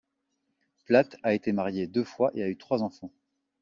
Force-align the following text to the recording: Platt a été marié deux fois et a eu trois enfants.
Platt 0.85 1.15
a 1.21 1.35
été 1.35 1.51
marié 1.51 1.85
deux 1.85 2.03
fois 2.03 2.31
et 2.33 2.41
a 2.41 2.49
eu 2.49 2.57
trois 2.57 2.81
enfants. 2.81 3.11